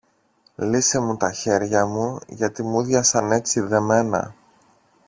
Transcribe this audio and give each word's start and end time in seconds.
Λύσε 0.55 0.99
μου 0.99 1.17
τα 1.17 1.31
χέρια 1.31 1.85
μου, 1.85 2.19
γιατί 2.27 2.63
μούδιασαν 2.63 3.31
έτσι 3.31 3.59
δεμένα. 3.59 4.35